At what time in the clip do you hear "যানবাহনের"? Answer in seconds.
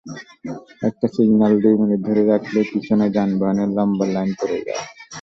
3.15-3.69